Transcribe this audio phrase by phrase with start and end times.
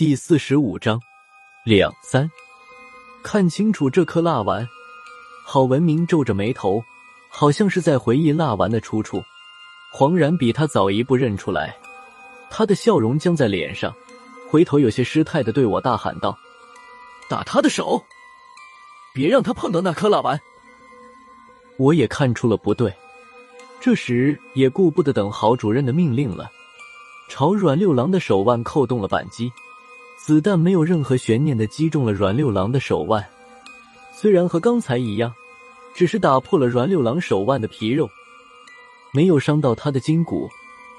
[0.00, 0.98] 第四十五章，
[1.62, 2.26] 两三，
[3.22, 4.66] 看清楚这颗蜡丸。
[5.44, 6.82] 郝文明皱着眉头，
[7.28, 9.22] 好像是在回忆蜡丸的出处。
[9.92, 11.76] 黄然比他早一步认出来，
[12.48, 13.94] 他的笑容僵在脸上，
[14.48, 16.34] 回头有些失态的对我大喊道
[17.28, 18.02] ：“打他的手，
[19.12, 20.40] 别让他碰到那颗蜡丸。”
[21.76, 22.90] 我也看出了不对，
[23.82, 26.50] 这时也顾不得等郝主任的命令了，
[27.28, 29.52] 朝阮六郎的手腕扣动了扳机。
[30.22, 33.26] 子弹没有任何悬念的击中了阮六郎的手腕，
[34.12, 35.32] 虽然和刚才一样，
[35.94, 38.08] 只是打破了阮六郎手腕的皮肉，
[39.14, 40.48] 没有伤到他的筋骨，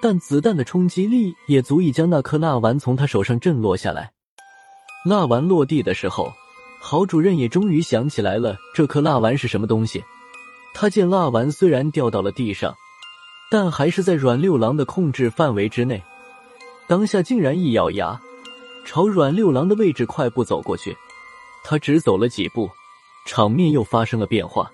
[0.01, 4.11] 但子弹的冲击力也足以将那颗蜡丸从他手上震落下来。
[5.05, 6.33] 蜡丸落地的时候，
[6.81, 10.03] 郝主任也终于想起来了这颗蜡丸是什么东西。
[10.73, 12.75] 他见蜡丸虽然掉到了地上，
[13.51, 16.03] 但还是在阮六郎的控制范围之内，
[16.87, 18.19] 当下竟然一咬牙。
[18.85, 20.95] 朝阮六郎的位置快步走过去，
[21.63, 22.69] 他只走了几步，
[23.25, 24.71] 场面又发生了变化。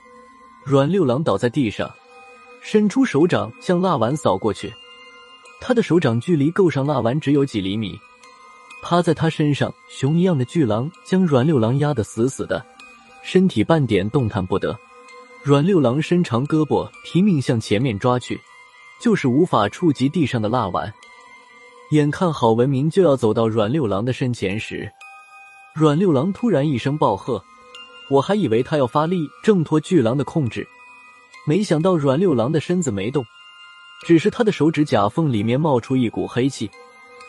[0.64, 1.90] 阮六郎倒在地上，
[2.62, 4.73] 伸出手掌向蜡丸扫过去，
[5.62, 7.98] 他的手掌距离够上蜡丸只有几厘米。
[8.82, 12.66] 趴在他身上，熊一样的巨狼将阮六郎压得死死的，
[13.23, 14.78] 身体半点动弹不得。
[15.44, 18.39] 阮六郎伸长胳膊拼命向前面抓去，
[19.00, 20.94] 就是无法触及地上的蜡丸。
[21.92, 24.92] 眼看郝文明就要走到阮六郎的身前时，
[25.74, 27.42] 阮六郎突然一声暴喝，
[28.10, 30.68] 我还以为他要发力挣脱巨狼的控制，
[31.48, 33.26] 没想到阮六郎的身子没动，
[34.06, 36.70] 只是他的手指甲缝里面冒出一股黑气，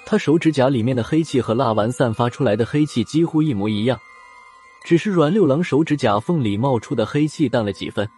[0.05, 3.97] 他手指甲里面的黑气和蜡丸散发出来的黑气几乎一模一样，
[4.85, 8.09] 只是阮六郎手指甲缝里冒出的黑气淡了几分，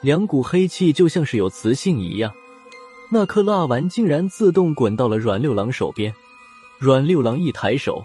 [0.00, 2.32] 两股黑气就像是有磁性一样。
[3.14, 6.14] 那颗蜡丸竟然自动滚到了阮六郎手边，
[6.78, 8.02] 阮六郎一抬手，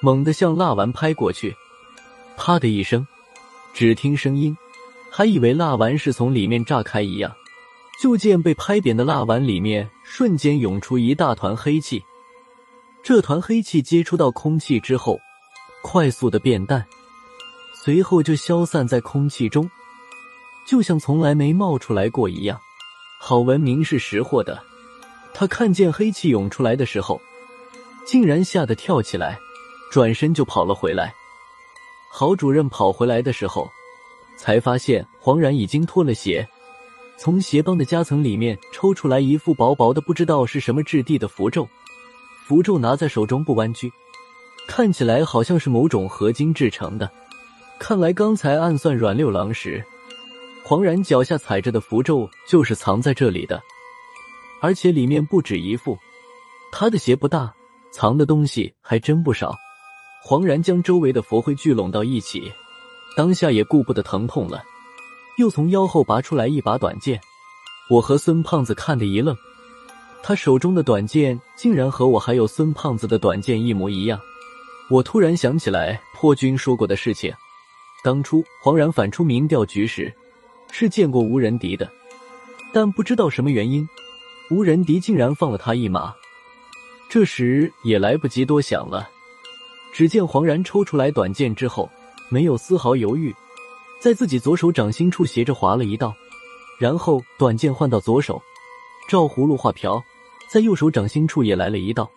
[0.00, 1.54] 猛地向蜡丸拍过去，
[2.34, 3.06] 啪的一声，
[3.74, 4.56] 只听声音，
[5.10, 7.30] 还以为蜡丸是从里面炸开一样，
[8.00, 12.02] 就见被拍扁的蜡丸里面瞬间涌出一大团黑气，
[13.02, 15.20] 这团黑气接触到空气之后，
[15.82, 16.82] 快速的变淡，
[17.84, 19.70] 随后就消散在空气中，
[20.66, 22.58] 就像从来没冒出来过一样。
[23.18, 24.62] 郝文明是识货的，
[25.34, 27.20] 他看见黑气涌出来的时候，
[28.06, 29.38] 竟然吓得跳起来，
[29.90, 31.12] 转身就跑了回来。
[32.10, 33.68] 郝主任跑回来的时候，
[34.38, 36.46] 才发现黄然已经脱了鞋，
[37.18, 41.68] 从鞋帮的夹层里面抽出来一副薄薄的、不知道是什么质地的符咒。
[42.46, 43.92] 符咒拿在手中不弯曲，
[44.68, 47.10] 看起来好像是某种合金制成的。
[47.78, 49.84] 看来刚才暗算阮六郎时。
[50.68, 53.62] 黄然脚下踩着的符咒就是藏在这里的，
[54.60, 55.96] 而且里面不止一副。
[56.72, 57.54] 他的鞋不大，
[57.92, 59.54] 藏的东西还真不少。
[60.20, 62.50] 黄然将周围的佛灰聚拢到一起，
[63.16, 64.64] 当下也顾不得疼痛了，
[65.38, 67.20] 又从腰后拔出来一把短剑。
[67.88, 69.36] 我和孙胖子看得一愣，
[70.20, 74.18] 他手中的短剑竟然和我还有孙胖子的短剑一模一样。
[74.90, 77.32] 我突然想起来破军说过的事情，
[78.02, 80.12] 当初黄然反出民调局时。
[80.70, 81.90] 是见过无人敌的，
[82.72, 83.88] 但不知道什么原因，
[84.50, 86.14] 无人敌竟然放了他一马。
[87.08, 89.08] 这时也来不及多想了，
[89.92, 91.88] 只见黄然抽出来短剑之后，
[92.28, 93.34] 没有丝毫犹豫，
[94.00, 96.14] 在自己左手掌心处斜着划了一道，
[96.78, 98.42] 然后短剑换到左手，
[99.08, 100.02] 照葫芦画瓢，
[100.48, 102.10] 在右手掌心处也来了一道，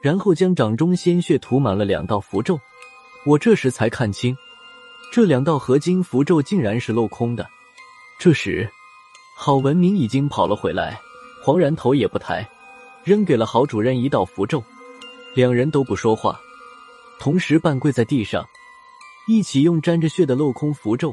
[0.00, 2.60] 然后将掌中鲜血涂满了两道符咒。
[3.24, 4.36] 我这时才看清，
[5.10, 7.48] 这两道合金符咒竟然是镂空的。
[8.22, 8.70] 这时，
[9.34, 10.96] 郝文明已经跑了回来，
[11.42, 12.48] 黄然头也不抬，
[13.02, 14.62] 扔给了郝主任一道符咒，
[15.34, 16.40] 两人都不说话，
[17.18, 18.48] 同时半跪在地上，
[19.26, 21.12] 一起用沾着血的镂空符咒，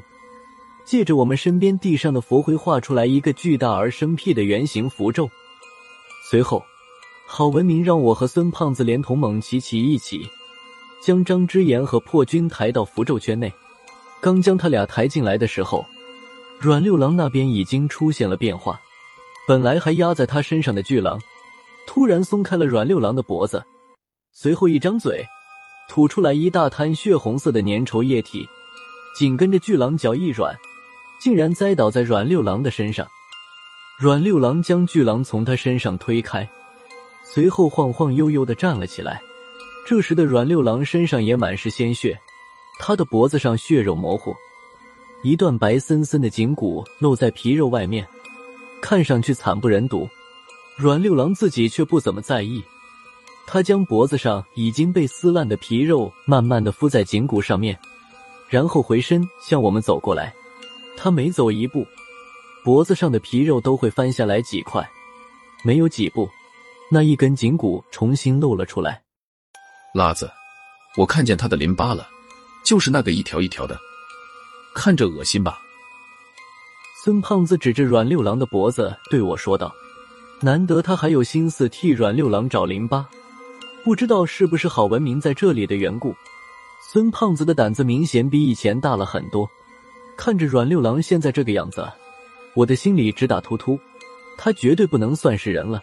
[0.85, 5.27] 借着我们身边地上的佛灰画出来一个巨大而生僻的圆形符咒。
[6.29, 6.63] 随后，
[7.25, 10.29] 郝文明让我和孙胖子连同蒙奇奇一起，
[11.01, 13.51] 将张之言和破军抬到符咒圈内。
[14.21, 15.83] 刚将他俩抬进来的时候。
[16.61, 18.77] 阮六郎那边已经出现了变化，
[19.47, 21.17] 本来还压在他身上的巨狼，
[21.88, 23.63] 突然松开了阮六郎的脖子，
[24.33, 25.25] 随后一张嘴，
[25.88, 28.45] 吐出来一大滩血红色的粘稠液体，
[29.15, 30.53] 紧跟着巨狼脚一软，
[31.21, 33.07] 竟然栽倒在阮六郎的身上。
[33.97, 36.45] 阮六郎将巨狼从他身上推开，
[37.23, 39.21] 随后晃晃悠悠的站了起来。
[39.88, 42.19] 这时的阮六郎身上也满是鲜血，
[42.79, 44.35] 他的脖子上血肉模糊。
[45.21, 48.07] 一段白森森的颈骨露在皮肉外面，
[48.81, 50.07] 看上去惨不忍睹。
[50.77, 52.63] 阮六郎自己却不怎么在意，
[53.45, 57.77] 他将脖子上已经被撕烂的皮肉慢慢的敷在颈骨上面，
[58.48, 60.33] 然后回身向我们走过来。
[60.95, 61.86] 他每走一步，
[62.63, 64.89] 脖子上的皮肉都会翻下来几块，
[65.65, 66.30] 没有几步，
[66.89, 69.01] 那一根颈骨重新露了出来。
[69.94, 70.31] 辣子，
[70.98, 72.07] 我看见他的淋巴了，
[72.63, 73.77] 就是那个一条一条的，
[74.74, 75.62] 看着恶心吧？
[77.04, 79.74] 孙胖子指着阮六郎的脖子对我说道
[80.42, 83.07] ：“难得他还有心思替阮六郎找淋巴。”
[83.83, 86.13] 不知道是不是郝文明在这里的缘故，
[86.92, 89.50] 孙胖子的胆子明显比以前大了很多。
[90.18, 91.89] 看着阮六郎现在这个样子，
[92.54, 93.80] 我的心里直打突突。
[94.38, 95.81] 他绝对不能算是人了。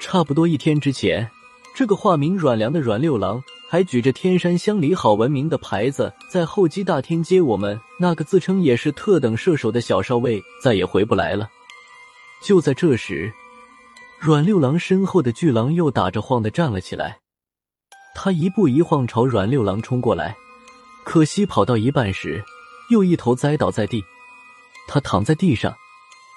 [0.00, 1.30] 差不多一天之前，
[1.74, 11.48] 这个化名阮良的阮六郎还举着天山乡里好文明的牌子在候机大厅接我们那个自称也是特等射手的小少尉，再也回不来了。
[12.42, 13.32] 就在这时，
[14.18, 17.20] 阮六郎身后的巨狼又打着晃的站了起来。
[18.12, 20.36] 他一步一晃朝阮六郎冲过来，
[21.04, 22.42] 可惜跑到一半时，
[22.88, 24.02] 又一头栽倒在地。
[24.88, 25.72] 他躺在地上，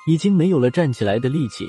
[0.06, 1.68] 已经没有了站起来的力气，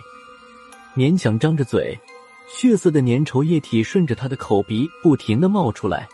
[0.95, 1.99] 勉强张着嘴，
[2.47, 6.09] 血色的粘稠液体顺着他的口鼻不停的冒出来。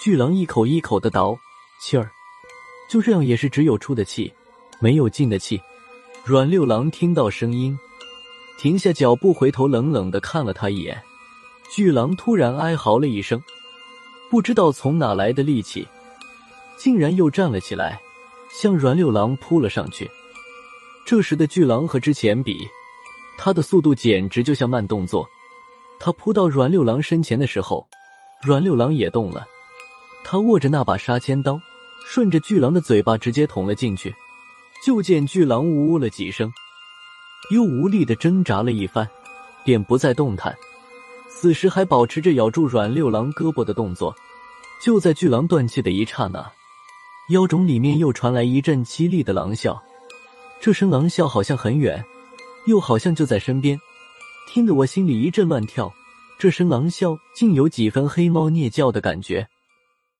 [0.00, 1.38] 巨狼一口一口的倒
[1.80, 2.10] 气儿，
[2.88, 4.32] 就这样也是只有出的气，
[4.80, 5.60] 没有进的气。
[6.24, 7.78] 阮六郎听到声音，
[8.58, 11.02] 停下脚步，回头冷冷的看了他一眼。
[11.70, 13.42] 巨狼突然哀嚎了一声，
[14.30, 15.86] 不知道从哪来的力气，
[16.76, 18.00] 竟然又站了起来，
[18.50, 20.10] 向阮六郎扑了上去。
[21.06, 22.66] 这时的巨狼和之前比，
[23.38, 25.28] 他的速度简直就像慢动作。
[26.04, 27.88] 他扑到阮六郎身前的时候，
[28.42, 29.46] 阮六郎也动了，
[30.22, 31.58] 他握着那把杀千刀，
[32.04, 34.14] 顺着巨狼的嘴巴直接捅了进去。
[34.84, 36.52] 就见巨狼呜呜了几声，
[37.50, 39.08] 又无力的挣扎了一番，
[39.64, 40.54] 便不再动弹。
[41.30, 44.14] 此时还保持着咬住阮六郎胳膊的动作，
[44.82, 46.52] 就在巨狼断气的一刹那，
[47.30, 49.80] 妖冢里面又传来一阵凄厉的狼啸。
[50.60, 52.04] 这声狼啸好像很远，
[52.66, 53.80] 又好像就在身边，
[54.46, 55.92] 听得我心里一阵乱跳。
[56.38, 59.48] 这声狼啸竟有几分黑猫啮叫的感觉。